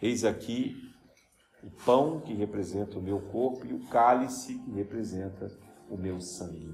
[0.01, 0.77] Eis aqui
[1.63, 5.51] O pão que representa o meu corpo e o cálice que representa
[5.91, 6.73] o meu sangue.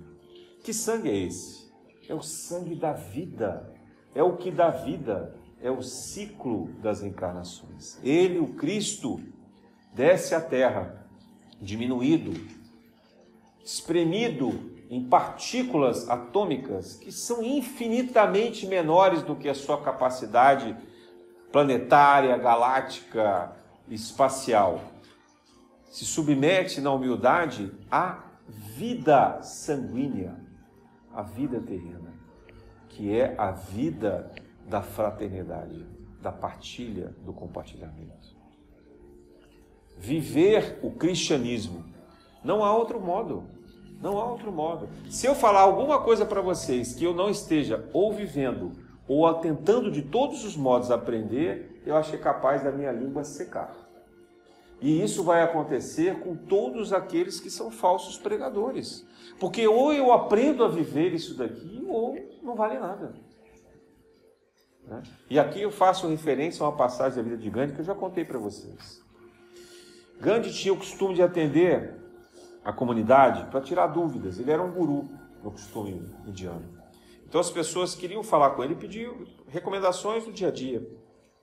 [0.62, 1.72] Que sangue é esse?
[2.08, 3.72] É o sangue da vida.
[4.14, 5.34] É o que dá vida.
[5.60, 7.98] É o ciclo das encarnações.
[8.04, 9.18] Ele, o Cristo,
[9.94, 11.08] desce à terra,
[11.60, 12.32] diminuído,
[13.64, 20.76] espremido em partículas atômicas que são infinitamente menores do que a sua capacidade
[21.50, 23.56] planetária, galáctica,
[23.88, 24.80] espacial.
[25.90, 30.36] Se submete na humildade à vida sanguínea,
[31.12, 32.12] à vida terrena,
[32.88, 34.30] que é a vida
[34.64, 35.84] da fraternidade,
[36.22, 38.36] da partilha, do compartilhamento.
[39.98, 41.84] Viver o cristianismo.
[42.44, 43.63] Não há outro modo.
[44.00, 44.88] Não há outro modo.
[45.10, 48.72] Se eu falar alguma coisa para vocês que eu não esteja ou vivendo
[49.06, 53.74] ou tentando de todos os modos aprender, eu que é capaz da minha língua secar.
[54.80, 59.06] E isso vai acontecer com todos aqueles que são falsos pregadores.
[59.38, 63.14] Porque ou eu aprendo a viver isso daqui, ou não vale nada.
[64.86, 65.02] Né?
[65.30, 67.94] E aqui eu faço referência a uma passagem da vida de Gandhi que eu já
[67.94, 69.02] contei para vocês.
[70.20, 72.03] Gandhi tinha o costume de atender
[72.64, 74.38] a comunidade para tirar dúvidas.
[74.38, 75.08] Ele era um guru
[75.42, 76.64] no costume indiano.
[77.26, 80.88] Então as pessoas queriam falar com ele e pediam recomendações do dia a dia.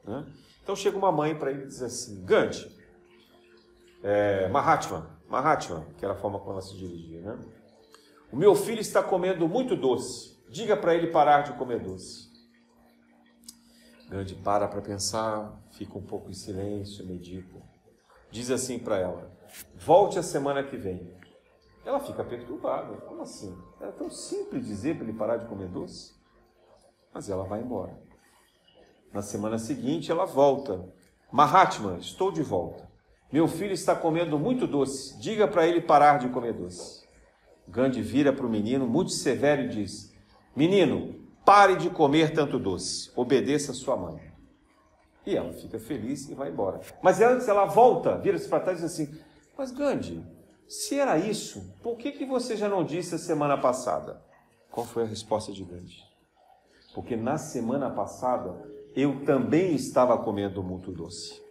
[0.04, 0.26] Né?
[0.64, 2.76] Então chega uma mãe para ele e diz assim: Gandhi,
[4.02, 7.40] é, Mahatma, Mahatma, que era a forma como ela se dirigia, né?
[8.32, 10.42] O meu filho está comendo muito doce.
[10.50, 12.32] Diga para ele parar de comer doce.
[14.10, 17.62] Gandhi para para pensar, fica um pouco em silêncio, medita.
[18.32, 19.32] Diz assim para ela:
[19.76, 21.14] Volte a semana que vem.
[21.86, 22.96] Ela fica perturbada.
[23.02, 23.56] Como assim?
[23.82, 26.14] É tão simples dizer para ele parar de comer doce.
[27.14, 28.00] Mas ela vai embora.
[29.14, 30.88] Na semana seguinte, ela volta.
[31.32, 32.90] Mahatma, estou de volta.
[33.32, 35.20] Meu filho está comendo muito doce.
[35.20, 37.06] Diga para ele parar de comer doce.
[37.68, 40.14] Gandhi vira para o menino, muito severo, e diz:
[40.56, 41.16] Menino,
[41.46, 43.12] pare de comer tanto doce.
[43.16, 44.31] Obedeça a sua mãe.
[45.26, 46.82] E ela fica feliz e vai embora.
[47.02, 49.20] Mas antes ela volta, vira-se para trás e diz assim:
[49.58, 50.26] Mas Gandhi,
[50.68, 54.22] se era isso, por que, que você já não disse a semana passada?
[54.72, 56.04] Qual foi a resposta de Gandhi?
[56.94, 58.56] Porque na semana passada
[58.96, 61.42] eu também estava comendo muito doce.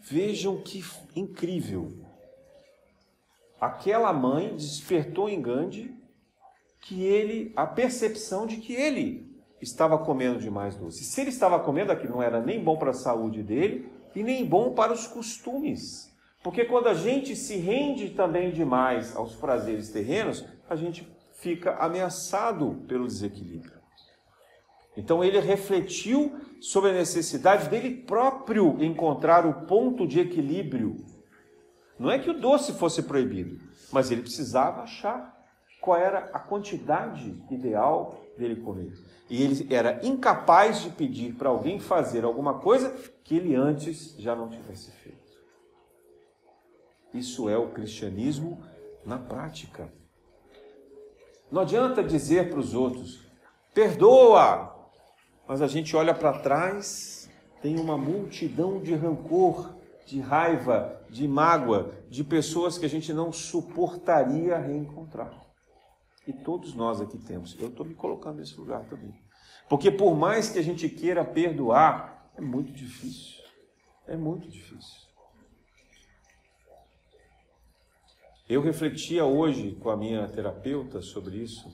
[0.00, 0.84] Vejam que
[1.14, 1.92] incrível.
[3.60, 5.96] Aquela mãe despertou em Gandhi
[6.80, 9.31] que ele a percepção de que ele
[9.62, 11.04] estava comendo demais doce.
[11.04, 14.44] Se ele estava comendo aquilo, não era nem bom para a saúde dele e nem
[14.44, 16.12] bom para os costumes.
[16.42, 22.82] Porque quando a gente se rende também demais aos prazeres terrenos, a gente fica ameaçado
[22.88, 23.80] pelo desequilíbrio.
[24.96, 30.96] Então ele refletiu sobre a necessidade dele próprio encontrar o ponto de equilíbrio.
[31.98, 33.58] Não é que o doce fosse proibido,
[33.92, 35.31] mas ele precisava achar
[35.82, 38.96] qual era a quantidade ideal dele comer.
[39.28, 42.90] E ele era incapaz de pedir para alguém fazer alguma coisa
[43.24, 45.18] que ele antes já não tivesse feito.
[47.12, 48.62] Isso é o cristianismo
[49.04, 49.92] na prática.
[51.50, 53.20] Não adianta dizer para os outros,
[53.74, 54.88] perdoa,
[55.48, 57.28] mas a gente olha para trás,
[57.60, 59.74] tem uma multidão de rancor,
[60.06, 65.51] de raiva, de mágoa, de pessoas que a gente não suportaria reencontrar.
[66.26, 67.58] E todos nós aqui temos.
[67.58, 69.14] Eu estou me colocando nesse lugar também.
[69.68, 73.42] Porque por mais que a gente queira perdoar, é muito difícil.
[74.06, 75.02] É muito difícil.
[78.48, 81.72] Eu refletia hoje com a minha terapeuta sobre isso,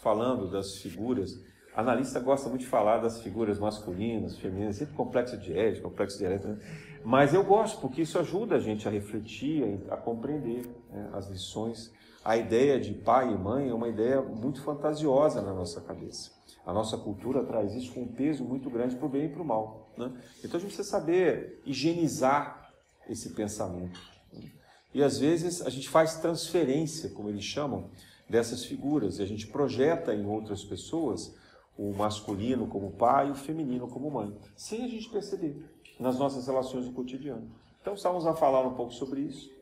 [0.00, 1.32] falando das figuras.
[1.74, 6.16] A analista gosta muito de falar das figuras masculinas, femininas, sempre complexo de ética, complexo
[6.18, 6.48] de ética.
[6.48, 7.00] Né?
[7.04, 11.92] Mas eu gosto, porque isso ajuda a gente a refletir, a compreender né, as lições
[12.24, 16.30] a ideia de pai e mãe é uma ideia muito fantasiosa na nossa cabeça.
[16.64, 19.42] A nossa cultura traz isso com um peso muito grande para o bem e para
[19.42, 19.90] o mal.
[19.96, 20.10] Né?
[20.38, 22.72] Então a gente precisa saber higienizar
[23.08, 24.00] esse pensamento.
[24.32, 24.50] Né?
[24.94, 27.90] E às vezes a gente faz transferência, como eles chamam,
[28.26, 31.34] dessas figuras, e a gente projeta em outras pessoas
[31.76, 35.62] o masculino como pai e o feminino como mãe, sem a gente perceber
[36.00, 37.50] nas nossas relações do cotidiano.
[37.82, 39.53] Então estávamos a falar um pouco sobre isso.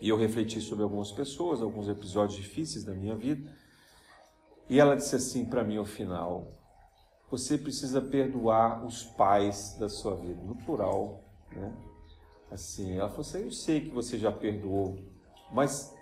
[0.00, 3.50] E eu refleti sobre algumas pessoas, alguns episódios difíceis da minha vida.
[4.68, 6.48] E ela disse assim para mim ao final:
[7.30, 11.22] Você precisa perdoar os pais da sua vida, no plural,
[11.52, 11.72] né?
[12.50, 14.98] Assim, ela falou assim: Eu sei que você já perdoou,
[15.52, 15.94] mas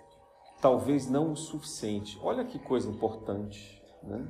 [0.61, 2.17] talvez não o suficiente.
[2.21, 4.27] Olha que coisa importante, né?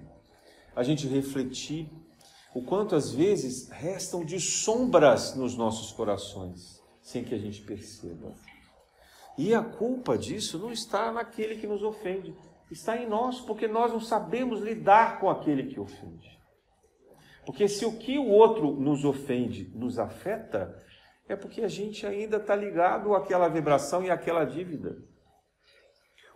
[0.75, 1.89] A gente refletir,
[2.55, 8.33] o quanto às vezes restam de sombras nos nossos corações, sem que a gente perceba.
[9.37, 12.35] E a culpa disso não está naquele que nos ofende,
[12.69, 16.39] está em nós, porque nós não sabemos lidar com aquele que ofende.
[17.45, 20.77] Porque se o que o outro nos ofende nos afeta,
[21.27, 24.97] é porque a gente ainda está ligado àquela vibração e àquela dívida.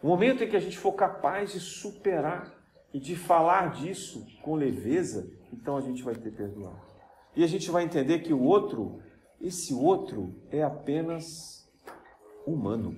[0.02, 2.54] O momento em que a gente for capaz de superar
[2.93, 6.82] e de falar disso com leveza, então a gente vai ter perdoado.
[7.36, 9.02] E a gente vai entender que o outro,
[9.41, 11.64] esse outro é apenas
[12.46, 12.96] humano.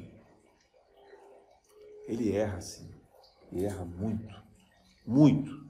[2.07, 2.89] Ele erra sim,
[3.51, 4.35] e erra muito,
[5.05, 5.65] muito,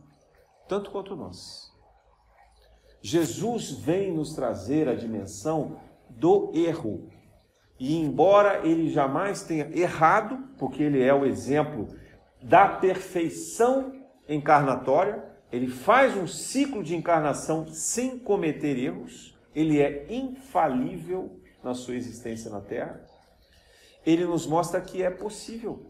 [0.67, 1.71] tanto quanto nós.
[3.01, 7.09] Jesus vem nos trazer a dimensão do erro.
[7.80, 11.88] E embora ele jamais tenha errado, porque ele é o exemplo
[12.41, 13.93] da perfeição
[14.28, 21.95] encarnatória, ele faz um ciclo de encarnação sem cometer erros, ele é infalível na sua
[21.95, 23.01] existência na Terra.
[24.07, 25.85] Ele nos mostra que é possível,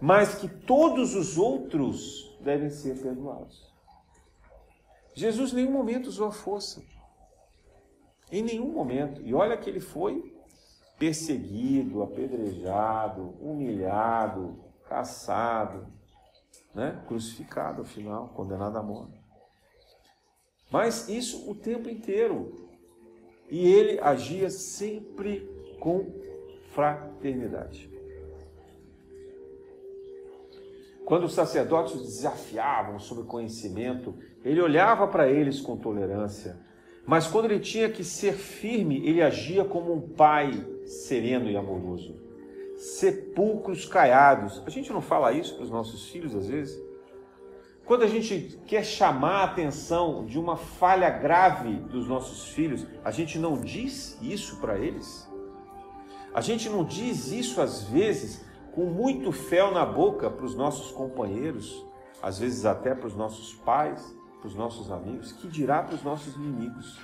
[0.00, 3.74] mas que todos os outros devem ser perdoados.
[5.14, 6.80] Jesus em nenhum momento usou a força.
[8.30, 9.20] Em nenhum momento.
[9.22, 10.32] E olha que ele foi
[10.96, 14.56] perseguido, apedrejado, humilhado,
[14.88, 15.88] caçado,
[16.72, 17.02] né?
[17.08, 19.20] crucificado, afinal, condenado à morte.
[20.70, 22.68] Mas isso o tempo inteiro.
[23.50, 25.48] E ele agia sempre
[25.80, 26.17] com
[26.78, 27.90] fraternidade.
[31.04, 34.14] Quando os sacerdotes desafiavam sobre conhecimento,
[34.44, 36.56] ele olhava para eles com tolerância,
[37.04, 40.52] mas quando ele tinha que ser firme, ele agia como um pai
[40.86, 42.14] sereno e amoroso.
[42.76, 44.62] Sepulcros caiados.
[44.64, 46.80] A gente não fala isso para os nossos filhos às vezes?
[47.84, 53.10] Quando a gente quer chamar a atenção de uma falha grave dos nossos filhos, a
[53.10, 55.27] gente não diz isso para eles?
[56.38, 60.92] A gente não diz isso às vezes com muito fel na boca para os nossos
[60.92, 61.84] companheiros,
[62.22, 64.16] às vezes até para os nossos pais?
[64.38, 66.98] para os nossos amigos, que dirá para os nossos inimigos?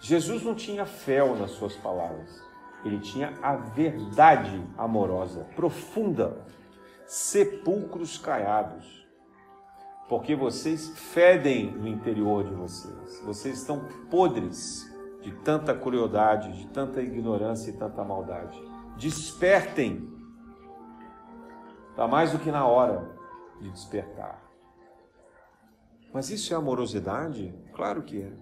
[0.00, 2.42] Jesus não tinha fel nas suas palavras,
[2.84, 6.44] ele tinha a verdade amorosa, profunda,
[7.06, 9.06] sepulcros caiados,
[10.08, 14.91] porque vocês fedem no interior de vocês, vocês estão podres
[15.22, 18.60] de tanta crueldade, de tanta ignorância e tanta maldade.
[18.96, 20.12] Despertem,
[21.90, 23.08] está mais do que na hora
[23.60, 24.42] de despertar.
[26.12, 27.54] Mas isso é amorosidade?
[27.72, 28.32] Claro que é.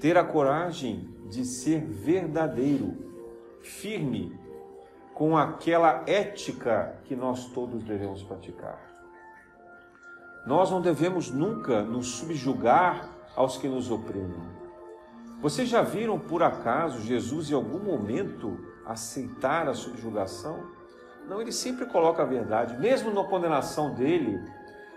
[0.00, 2.96] Ter a coragem de ser verdadeiro,
[3.60, 4.38] firme,
[5.12, 8.80] com aquela ética que nós todos devemos praticar.
[10.46, 14.63] Nós não devemos nunca nos subjugar aos que nos oprimem.
[15.44, 20.70] Vocês já viram por acaso Jesus em algum momento aceitar a subjugação?
[21.28, 24.40] Não, ele sempre coloca a verdade, mesmo na condenação dele,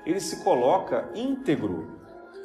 [0.05, 1.99] ele se coloca íntegro.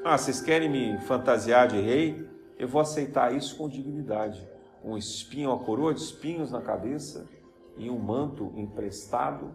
[0.04, 2.28] Ah, vocês querem me fantasiar de rei?
[2.58, 4.44] Eu vou aceitar isso com dignidade.
[4.82, 7.28] Um espinho, uma coroa de espinhos na cabeça
[7.76, 9.54] e um manto emprestado,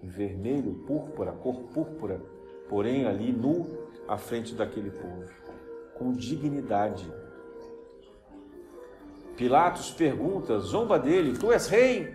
[0.00, 2.22] em vermelho, púrpura, cor púrpura,
[2.68, 3.66] porém ali nu
[4.06, 5.24] à frente daquele povo,
[5.98, 7.12] com dignidade.
[9.38, 12.14] Pilatos pergunta, zomba dele: Tu és rei?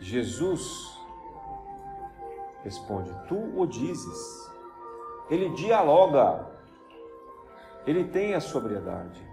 [0.00, 0.98] Jesus
[2.68, 4.50] Responde: Tu o dizes.
[5.30, 6.46] Ele dialoga.
[7.86, 9.26] Ele tem a sobriedade.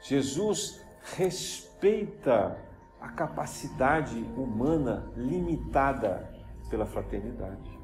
[0.00, 0.80] Jesus
[1.16, 2.56] respeita
[3.00, 6.32] a capacidade humana limitada
[6.70, 7.76] pela fraternidade.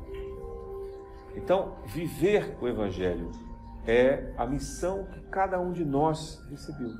[1.34, 3.32] Então, viver o Evangelho
[3.86, 6.96] é a missão que cada um de nós recebeu.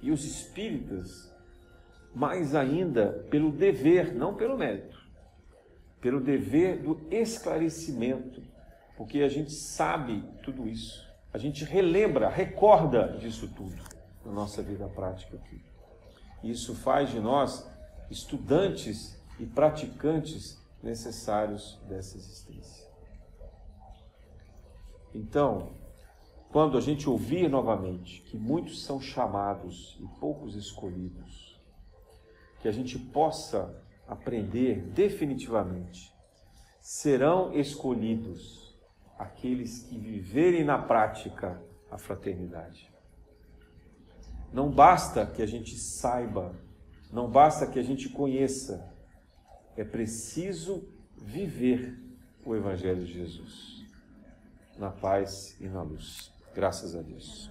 [0.00, 1.32] E os espíritas
[2.14, 4.98] mais ainda pelo dever, não pelo mérito,
[6.00, 8.42] pelo dever do esclarecimento,
[8.96, 13.82] porque a gente sabe tudo isso, a gente relembra, recorda disso tudo
[14.24, 15.60] na nossa vida prática aqui.
[16.42, 17.68] Isso faz de nós
[18.10, 22.87] estudantes e praticantes necessários dessa existência.
[25.14, 25.72] Então,
[26.50, 31.58] quando a gente ouvir novamente que muitos são chamados e poucos escolhidos,
[32.60, 36.12] que a gente possa aprender definitivamente.
[36.80, 38.76] Serão escolhidos
[39.18, 42.90] aqueles que viverem na prática a fraternidade.
[44.52, 46.54] Não basta que a gente saiba,
[47.12, 48.94] não basta que a gente conheça,
[49.76, 51.98] é preciso viver
[52.44, 53.77] o Evangelho de Jesus.
[54.78, 56.32] Na paz e na luz.
[56.54, 57.50] Graças a Deus.